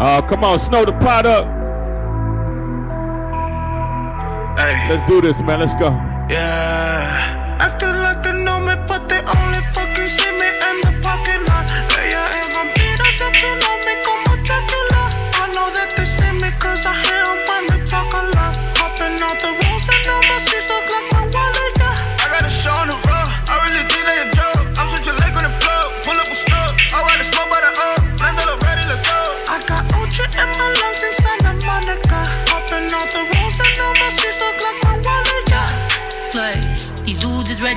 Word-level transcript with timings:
Uh, 0.00 0.22
come 0.22 0.44
on, 0.44 0.58
Snow 0.58 0.86
Tha 0.86 0.92
Product. 0.98 1.46
Hey. 4.58 4.88
Let's 4.88 5.06
do 5.06 5.20
this, 5.20 5.40
man. 5.42 5.60
Let's 5.60 5.74
go. 5.74 5.90
Yeah. 6.30 6.70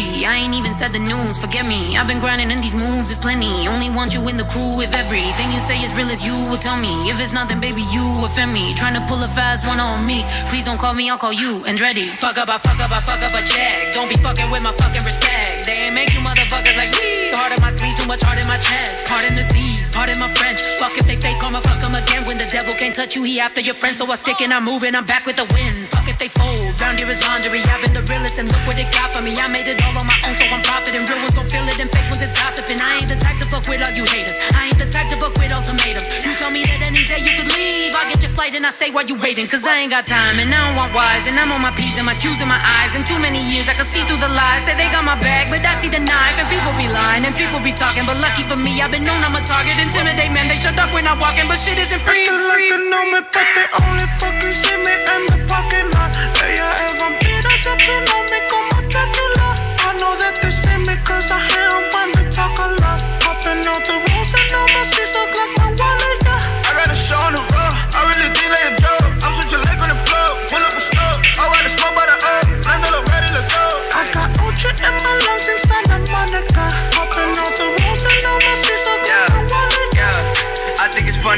30. 0.00 0.26
I 0.26 0.42
ain't 0.44 0.54
even 0.54 0.74
said 0.74 0.94
the 0.94 1.02
news, 1.02 1.38
forget 1.38 1.66
me. 1.66 1.96
I've 1.98 2.06
been 2.06 2.20
grinding 2.20 2.50
in 2.50 2.58
these 2.58 2.74
moves, 2.74 3.10
is 3.10 3.18
plenty. 3.18 3.50
Only 3.68 3.90
want 3.90 4.14
you 4.14 4.22
in 4.28 4.36
the 4.36 4.46
crew 4.46 4.70
if 4.80 4.94
everything 4.94 5.50
you 5.50 5.58
say 5.58 5.78
is 5.82 5.94
real 5.94 6.10
as 6.10 6.22
you 6.24 6.34
will 6.48 6.60
tell 6.60 6.78
me. 6.78 6.90
If 7.10 7.18
it's 7.20 7.32
not, 7.32 7.48
then 7.48 7.60
baby, 7.60 7.82
you 7.90 8.06
offend 8.22 8.52
me. 8.52 8.74
Trying 8.74 8.94
to 8.94 9.02
pull 9.06 9.18
a 9.22 9.28
fast 9.28 9.66
one 9.66 9.80
on 9.80 10.04
me. 10.06 10.24
Please 10.50 10.64
don't 10.64 10.78
call 10.78 10.94
me, 10.94 11.10
I'll 11.10 11.18
call 11.18 11.32
you 11.32 11.64
And 11.66 11.80
ready? 11.80 12.06
Fuck 12.18 12.38
up, 12.38 12.48
I 12.48 12.58
fuck 12.58 12.78
up, 12.78 12.92
I 12.92 13.00
fuck 13.00 13.22
up 13.22 13.34
a 13.34 13.42
check. 13.42 13.92
Don't 13.92 14.08
be 14.08 14.16
fucking 14.20 14.50
with 14.50 14.62
my 14.62 14.72
fucking 14.72 15.04
respect. 15.04 15.66
They 15.66 15.88
ain't 15.88 15.94
make 15.94 16.14
you 16.14 16.20
motherfuckers 16.20 16.76
like 16.76 16.92
me. 16.94 17.34
Hard 17.34 17.52
in 17.52 17.60
my 17.60 17.70
sleeve, 17.70 17.96
too 17.96 18.06
much 18.06 18.22
heart 18.22 18.38
in 18.38 18.46
my 18.46 18.58
chest. 18.58 19.08
Pardon 19.08 19.34
the 19.34 19.42
seas, 19.42 19.88
in 19.88 20.18
my 20.20 20.30
French. 20.30 20.62
Fuck 20.78 20.94
if 20.96 21.06
they 21.10 21.16
fake, 21.16 21.38
call 21.42 21.50
my 21.50 21.60
fuck 21.60 21.82
them 21.82 21.94
again. 21.94 22.22
When 22.24 22.38
the 22.38 22.46
devil 22.46 22.72
can't 22.72 22.94
touch 22.94 23.16
you, 23.16 23.24
he 23.24 23.40
after 23.40 23.60
your 23.60 23.74
friend. 23.74 23.96
So 23.96 24.06
I 24.06 24.14
stick 24.14 24.40
and 24.40 24.52
I'm 24.54 24.64
moving, 24.64 24.94
I'm 24.94 25.04
back 25.04 25.26
with 25.26 25.36
the 25.36 25.48
wind. 25.52 25.88
Fuck 25.88 26.06
if 26.08 26.18
they 26.18 26.28
fold, 26.28 26.78
round 26.80 26.98
here 26.98 27.10
is 27.10 27.20
laundry. 27.26 27.60
I've 27.66 27.82
been 27.82 27.87
realest 28.08 28.40
and 28.40 28.48
look 28.48 28.64
what 28.64 28.80
it 28.80 28.88
got 28.90 29.12
for 29.12 29.20
me. 29.20 29.36
I 29.36 29.46
made 29.52 29.68
it 29.68 29.78
all 29.84 29.92
on 29.92 30.06
my 30.08 30.16
own, 30.24 30.34
so 30.34 30.48
I'm 30.48 30.64
profiting. 30.64 31.04
Real 31.04 31.20
ones 31.20 31.36
gon' 31.36 31.46
feel 31.46 31.64
it, 31.68 31.78
and 31.78 31.88
fake 31.92 32.08
ones 32.08 32.24
is 32.24 32.32
gossiping. 32.32 32.80
I 32.80 32.98
ain't 32.98 33.08
the 33.08 33.20
type 33.20 33.36
to 33.38 33.46
fuck 33.46 33.68
with 33.68 33.84
all 33.84 33.92
you 33.92 34.04
haters. 34.08 34.36
I 34.56 34.72
ain't 34.72 34.80
the 34.80 34.88
type 34.88 35.12
to 35.12 35.16
fuck 35.20 35.36
with 35.36 35.52
ultimatums. 35.52 36.08
You 36.24 36.32
tell 36.40 36.50
me 36.50 36.64
that 36.64 36.80
any 36.88 37.04
day 37.04 37.20
you 37.20 37.32
could 37.36 37.48
leave, 37.52 37.92
I'll 37.94 38.08
get 38.08 38.24
your 38.24 38.32
flight 38.32 38.56
and 38.56 38.64
I 38.64 38.72
say 38.72 38.88
why 38.90 39.04
you 39.04 39.14
waiting. 39.20 39.46
Cause 39.46 39.62
I 39.68 39.84
ain't 39.84 39.92
got 39.92 40.08
time 40.08 40.40
and 40.40 40.48
I 40.48 40.58
don't 40.66 40.76
want 40.80 40.96
wise. 40.96 41.28
And 41.28 41.36
I'm 41.36 41.52
on 41.52 41.60
my 41.60 41.70
P's 41.76 42.00
and 42.00 42.08
my 42.08 42.16
Q's 42.16 42.40
in 42.40 42.48
my 42.48 42.58
eyes. 42.80 42.96
In 42.96 43.04
too 43.04 43.20
many 43.20 43.40
years, 43.44 43.68
I 43.68 43.74
can 43.76 43.84
see 43.84 44.02
through 44.08 44.20
the 44.24 44.32
lies. 44.32 44.64
Say 44.64 44.74
they 44.74 44.88
got 44.88 45.04
my 45.04 45.18
back, 45.20 45.52
but 45.52 45.60
I 45.60 45.76
see 45.76 45.92
the 45.92 46.00
knife. 46.00 46.36
And 46.40 46.48
people 46.48 46.72
be 46.80 46.88
lying 46.88 47.28
and 47.28 47.36
people 47.36 47.60
be 47.60 47.76
talking. 47.76 48.08
But 48.08 48.16
lucky 48.24 48.42
for 48.42 48.56
me, 48.56 48.80
I've 48.80 48.90
been 48.90 49.04
known 49.04 49.20
I'm 49.20 49.36
a 49.36 49.42
target. 49.44 49.76
Intimidate, 49.76 50.32
man, 50.32 50.48
they 50.48 50.56
shut 50.56 50.78
up 50.80 50.94
when 50.96 51.04
I'm 51.04 51.20
walking. 51.20 51.44
But 51.44 51.60
shit 51.60 51.76
isn't 51.76 52.00
free. 52.00 52.24
Like 52.24 52.64
they 52.72 52.80
know 52.88 53.04
me, 53.12 53.20
but 53.28 53.48
they 53.52 53.66
only 53.84 54.08
fucking 54.16 54.54
see 54.56 54.78
me 54.80 54.94
in 54.96 55.22
the 55.28 55.38
parking 55.44 55.88
lot. 55.92 56.37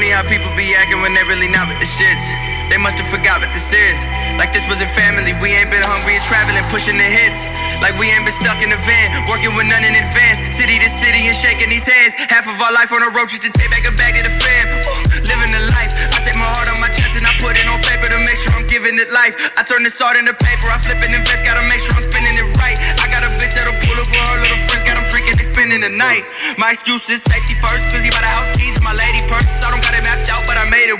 Funny 0.01 0.17
how 0.17 0.25
people 0.25 0.49
be 0.57 0.73
acting 0.73 0.97
when 0.97 1.13
they're 1.13 1.29
really 1.29 1.45
not 1.45 1.69
with 1.69 1.77
the 1.77 1.85
shits. 1.85 2.25
They 2.73 2.79
must 2.81 2.97
have 2.97 3.05
forgot 3.05 3.37
what 3.37 3.53
this 3.53 3.69
is. 3.69 4.01
Like 4.33 4.49
this 4.49 4.65
wasn't 4.65 4.89
family. 4.89 5.37
We 5.37 5.53
ain't 5.53 5.69
been 5.69 5.85
hungry 5.85 6.17
and 6.17 6.25
traveling, 6.25 6.65
pushing 6.73 6.97
the 6.97 7.05
hits. 7.05 7.45
Like 7.85 7.93
we 8.01 8.09
ain't 8.09 8.25
been 8.25 8.33
stuck 8.33 8.65
in 8.65 8.73
the 8.73 8.81
van, 8.81 9.29
working 9.29 9.53
with 9.53 9.69
none 9.69 9.85
in 9.85 9.93
advance. 9.93 10.41
City 10.49 10.81
to 10.81 10.89
city 10.89 11.29
and 11.29 11.37
shaking 11.37 11.69
these 11.69 11.85
hands. 11.85 12.17
Half 12.17 12.49
of 12.49 12.57
our 12.57 12.73
life 12.73 12.89
on 12.89 13.05
the 13.05 13.13
road 13.13 13.29
just 13.29 13.45
to 13.45 13.53
take 13.53 13.69
back 13.69 13.85
a 13.85 13.93
bag 13.93 14.17
to 14.17 14.25
the 14.25 14.33
fam. 14.33 14.65
Ooh, 14.73 15.21
living 15.21 15.53
the 15.53 15.69
life. 15.69 15.93
I 15.93 16.17
take 16.25 16.39
my 16.39 16.49
heart 16.49 16.65
on 16.73 16.81
my 16.81 16.89
chest 16.89 17.21
and 17.21 17.27
I 17.29 17.37
put 17.37 17.53
it 17.53 17.67
on 17.69 17.77
paper 17.85 18.09
to 18.09 18.17
make 18.25 18.39
sure 18.41 18.57
I'm 18.57 18.65
giving 18.65 18.97
it 18.97 19.11
life. 19.13 19.37
I 19.53 19.61
turn 19.61 19.85
this 19.85 20.01
art 20.01 20.17
into 20.17 20.33
paper. 20.33 20.65
I 20.71 20.81
flip 20.81 20.97
and 20.97 21.13
invest, 21.13 21.45
gotta 21.45 21.61
make 21.69 21.83
sure 21.83 21.93
I'm 21.93 22.01
spending 22.01 22.33
it 22.33 22.47
right. 22.57 22.79
I 22.97 23.05
got 23.11 23.21
a 23.21 23.29
bitch 23.37 23.53
that'll 23.53 23.77
pull 23.85 23.99
up 24.01 24.09
with 24.09 24.25
her 24.33 24.39
little 24.41 24.61
friends, 24.65 24.81
got 24.81 24.97
them 24.97 25.05
drinking, 25.11 25.37
they 25.37 25.45
spending 25.45 25.85
the 25.85 25.93
night. 25.93 26.25
My 26.57 26.73
excuse 26.73 27.05
is 27.11 27.21
safety 27.21 27.53
first, 27.61 27.91
by 27.91 28.23
the 28.23 28.30
house 28.30 28.30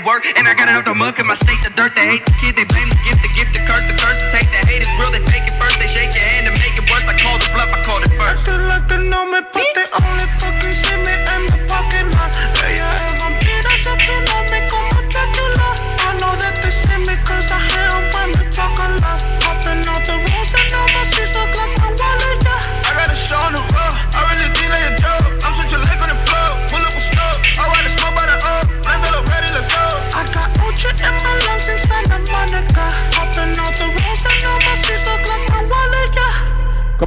work. 0.04 0.26
And 0.26 0.46
I 0.46 0.54
got 0.54 0.68
it 0.68 0.74
out 0.74 0.84
the 0.84 0.94
muck 0.94 1.18
in 1.18 1.26
my 1.26 1.34
state, 1.34 1.62
the 1.62 1.70
dirt. 1.74 1.94
They 1.94 2.06
hate 2.06 2.24
the 2.26 2.34
kid, 2.38 2.56
they 2.56 2.64
blame 2.64 2.88
the 2.90 3.00
gift, 3.06 3.22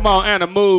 Come 0.06 0.20
on, 0.20 0.26
Anna 0.28 0.46
moves. 0.46 0.76